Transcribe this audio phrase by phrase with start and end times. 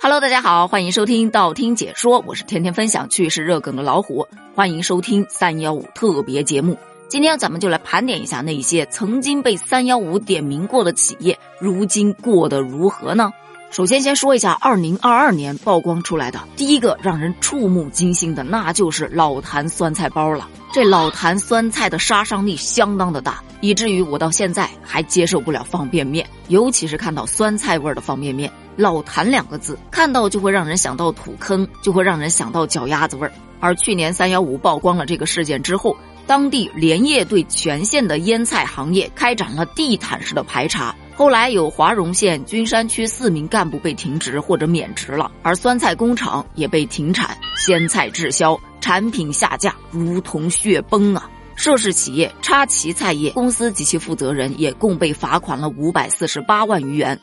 [0.00, 6.78] Hello，大家好，欢迎收听道听解说，我是天天分享趣事热梗的老虎，欢迎收听三幺五特别节目。
[7.08, 13.32] 今天咱们就来盘点一下那些曾经被三幺五点名过的企业，如今过得如何呢？
[13.72, 20.48] 首先，先说一下二零二二年曝光出来的第一个让人触目惊心的，那就是老坛酸菜包了。
[20.72, 28.50] 这老坛酸菜的杀伤力相当的大，以至于我到现在还接受不了方便面，尤其是看到酸菜味儿的方便面。
[28.76, 33.32] 老坛两个字，看到就会让人想到土坑，就会让人想到脚丫子味儿。
[33.58, 35.96] 而去年三幺五曝光了这个事件之后，
[36.28, 40.94] 当地连夜对全县的腌菜行业开展了地毯式的排查。
[41.16, 51.28] 后来有华容县君山区四名干部被停职或者免职了，而酸菜工厂也被停产，鲜菜滞销，产品下架，如同雪崩啊！
[51.58, 57.20] 涉事企业插旗菜业公司及其负责人也共被罚款了五百四十八万余元。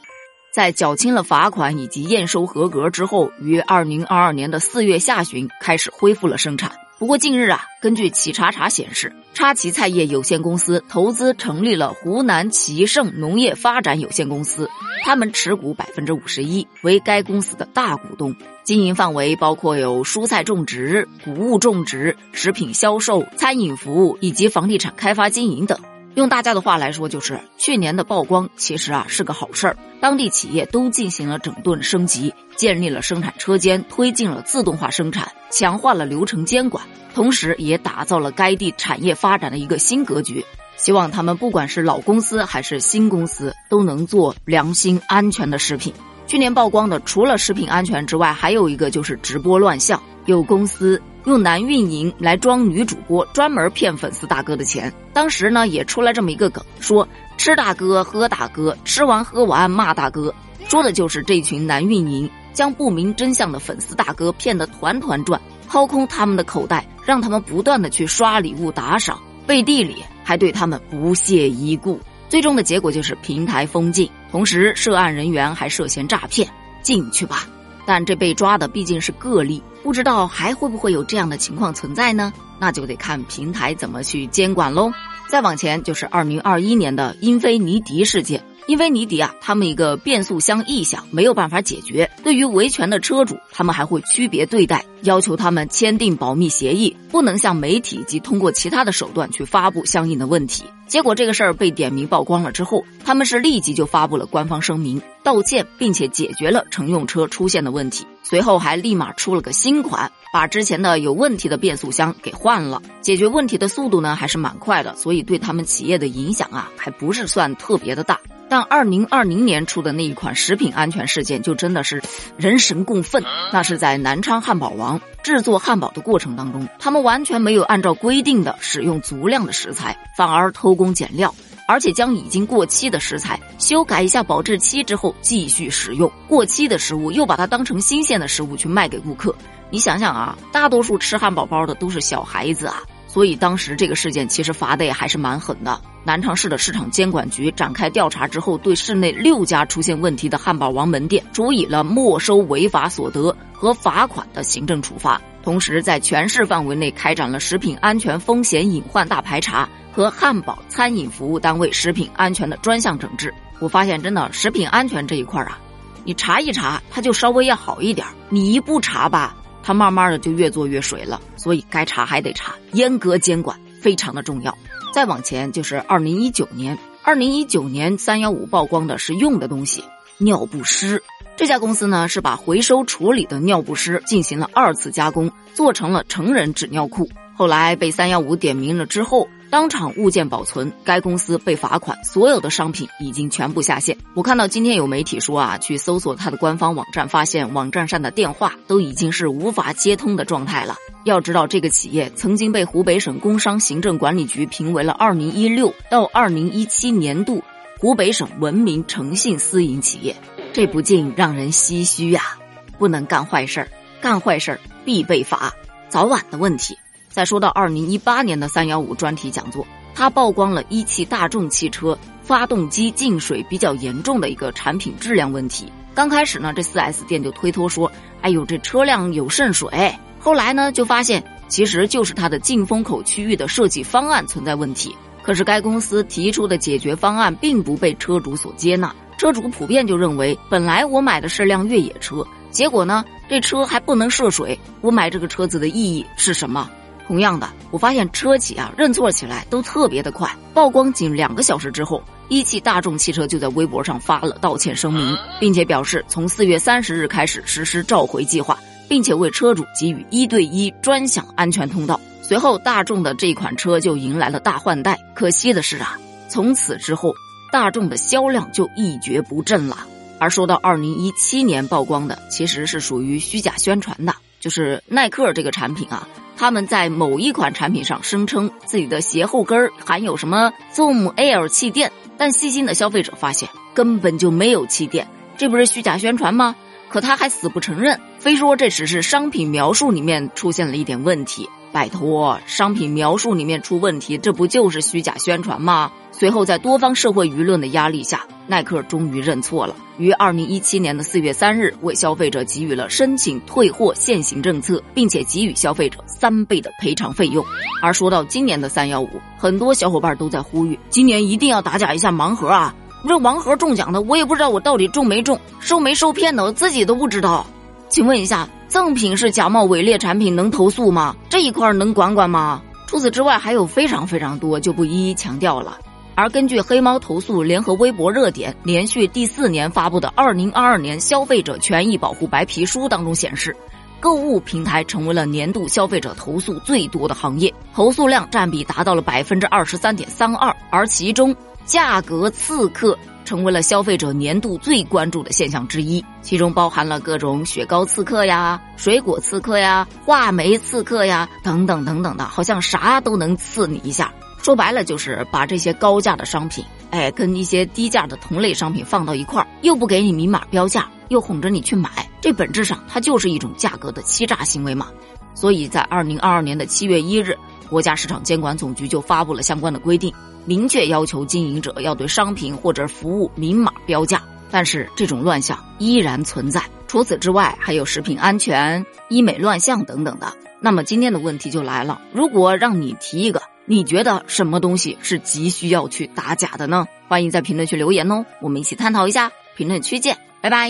[0.54, 6.85] 在缴清了罚款以及验收合格之后，于二零二二年的四月下旬开始恢复了生产。
[6.98, 14.70] 不过近日啊，根据企查查显示，插旗菜业有限公司投资成立了湖南旗盛农业发展有限公司，
[15.04, 25.78] 他们持股百分之五十一，为该公司的大股东，经营范围包括有蔬菜种植、谷物种植、食品销售、餐饮服务以及房地产开发经营等。
[26.16, 29.78] 用大家的话来说，就是去年的曝光其实啊是个好事儿。
[30.00, 40.46] 当地企业都进行了整顿升级，建立了生产车间，推进了自动化生产，强化了流程监管，同时也打造了该地产业发展的一个新格局。
[40.78, 45.94] 希望他们不管是老公司还是新公司，都能做良心安全的食品。
[46.28, 51.02] 去年曝光的除了食品安全之外，还有一个就是直播乱象，有公司。
[51.26, 54.94] 用男运营来装女主播，专门骗粉丝大哥的钱。
[55.12, 60.34] 当时呢，也出来这么一个梗，说吃大哥喝大哥，吃完喝完骂大哥，
[60.68, 72.00] 说的就是这群男运营将不明真相的粉丝大哥骗得团团转，掏空他们的口袋，让他们不断的去刷礼物打赏，背地里还对他们不屑一顾。
[72.30, 76.48] 最终的结果就是平台封禁，同时涉案人员还涉嫌诈骗，
[76.82, 77.48] 进去吧。
[77.86, 82.34] 但这被抓的毕竟是个例，不知道还会不会有这样的情况存在呢？
[82.60, 84.92] 那就得看平台怎么去监管喽。
[85.30, 88.44] 再往前就是二零二一年的英菲尼迪事件。
[88.68, 100.64] 英菲尼迪啊，他们一个变速箱异响没有办法解决，对于维权的车主，他们还会区别对待，要求他们签订保密协议，不能向媒体及通过其他的手段去发布相应的问题。
[100.88, 108.08] 结果这个事儿被点名曝光了之后，他们是立即就发布了官方声明道歉，并且解决了乘用车出现的问题。
[108.24, 112.82] 随后还立马出了个新款，把之前的有问题的变速箱给换了。
[113.02, 118.20] 解决问题的速度呢还是蛮快的，所以对他们企业的影响啊还不是算特别的大。
[118.48, 122.02] 但二零二零年出的那一款食品安全事件就真的是
[122.38, 123.24] 人神共愤。
[123.52, 131.34] 那是在南昌汉堡王制作汉堡的过程当中，他们完全没有按照规定的使用足量的食材，反而偷工减料，
[131.68, 139.36] 而且将已经过期的食材修改一下保质期之后继续使用过期的食物，又把它当成新鲜的食物去卖给顾客。
[139.72, 142.84] 你想想啊，大多数吃汉堡包的都是小孩子啊。
[143.16, 145.80] 所以当时这个事件其实罚的也还是蛮狠的。
[146.04, 163.34] 南昌市的市场监管局展开调查之后，对市内六家出现问题的汉堡王门店处以了没收违法所得和罚款的行政处罚，同时在全市范围内开展了食品安全风险隐患大排查和汉堡餐饮服务单位食品安全的专项整治。
[163.60, 165.58] 我发现真的食品安全这一块啊，
[166.04, 169.34] 你查一查它就稍微要好一点，你一不查吧。
[169.66, 174.56] 他慢慢的就越做越水了，所以该查还得查，严格监管非常的重要。
[174.94, 179.84] 再往前就是二零一九年，二零一九年三幺五曝光的是用的东西，
[180.20, 181.02] 尿不湿。
[181.36, 187.10] 这家公司呢是把回收处理的尿不湿进行了二次加工，做成了成人纸尿裤。
[187.36, 189.28] 后来被三幺五点名了之后。
[189.56, 193.98] 当场物件保存，该公司被罚款，所有的商品已经全部下线。
[194.14, 200.76] 我看到今天有媒体说啊，去搜索它的官方网站，发现网站上的电话都已经是无法接通的状态了。
[201.06, 207.42] 要知道，这个企业曾经被湖北省工商行政管理局评为了二零一六到二零一七年度
[207.80, 210.18] 湖北省文明诚信私营企业，
[210.52, 212.38] 这不禁让人唏嘘呀！
[212.78, 213.70] 不能干坏事儿，
[214.02, 215.54] 干坏事儿必被罚，
[215.88, 216.78] 早晚的问题。
[217.16, 225.72] 再说到二零一八年的三幺五专题讲座，它曝光了一汽大众汽车发动机进水比较严重的一个产品质量问题。
[225.94, 227.90] 刚开始呢，这四 S 店就推脱说
[228.20, 234.94] ：“哎呦，这车辆有渗水。”后来呢，就发现其实就是它的进风口区域的设计方案存在问题。
[235.24, 246.70] 可是该公司提出的解决方案并不被车主所接纳，车主普遍就认为，本来我买的是辆越野车，结果呢，这车还不能涉水，我买这个车子的意义是什么？
[247.08, 258.58] 同样的，我发现车企啊认错起来都特别的快，曝光仅两个小时之后，一汽大众汽车就在微博上发了道歉声明，并且表示从四月三十日开始实施召回计划，
[258.90, 262.00] 并且为车主给予一对一专享安全通道。
[262.24, 264.98] 随后，大众的这款车就迎来了大换代。
[265.14, 265.96] 可惜的是啊，
[266.28, 267.14] 从此之后，
[267.52, 269.78] 大众的销量就一蹶不振了。
[270.18, 276.08] 而说到二零一七年曝光的，其实是属于虚假宣传的，就是耐克这个产品啊，
[276.38, 286.56] 他们在某一款产品上声称自己的鞋后跟含有什么 Zoom Air 气垫，但细心的消费者发现根本就没有气垫，这不是虚假宣传吗？
[286.88, 291.50] 可他还死不承认，非说这只是商品描述里面出现了一点问题。
[291.72, 295.92] 拜托，商品描述里面出问题，这不就是虚假宣传吗？
[296.14, 307.44] 随后，在多方社会舆论的压力下，耐克终于认错了，于二零一七年的四月三日为消费者给予了申请退货限行政策，并且给予消费者三倍的赔偿费用。
[307.82, 312.74] 而说到今年的三幺五，很多小伙伴都在呼吁，今年一定要打假一下盲盒啊！
[313.08, 317.46] 这盲盒中奖的，我也不知道我到底中没中，受没受骗的，我自己都不知道。
[317.88, 321.16] 请问一下，赠品是假冒伪劣产品，能投诉吗？
[321.30, 322.62] 这一块能管管吗？
[322.88, 325.78] 除此之外，还有非常非常多，就不一一强调了。
[326.16, 333.56] 而根据黑猫投诉联合微博热点连续第四年发布的《二零二二年消费者权益保护白皮书》当中显示，
[334.00, 341.36] 购物平台成为了年度消费者投诉最多的行业，投诉量占比达到了百分之二十三点三二，而其中
[341.66, 342.98] 价格刺客。
[343.26, 354.14] 成为了消费者年度最关注的现象之一，其中包含了各种雪糕刺客呀、水果刺客呀、话梅刺客呀等等等等的，好像啥都能刺你一下。
[354.46, 361.90] 说白了就是把这些高价的商品，哎，跟一些低价的同类商品放到一块儿，又不给你明码标价，又哄着你去买，
[362.22, 364.90] 这本质上它就是一种价格的欺诈行为嘛。
[365.34, 367.36] 所以在二零二二年的七月一日，
[367.72, 370.14] 国家市场监管总局就发布了相关的规定。
[370.46, 374.22] 明确要求经营者要对商品或者服务明码标价，
[374.52, 376.62] 但是这种乱象依然存在。
[376.86, 380.32] 除此之外，还有食品安全、医美乱象等等的。
[380.62, 386.88] 那么今天的问题就来了：如果让你提一个，你觉得什么东西是急需要去打假的呢？
[387.08, 389.32] 欢迎在评论区留言哦，我们一起探讨一下。
[389.56, 390.70] 评论区见，拜拜。